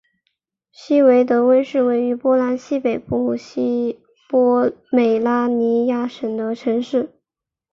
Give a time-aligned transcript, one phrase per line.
[0.71, 7.11] 希维德温是位于波兰西北部西波美拉尼亚省的城市。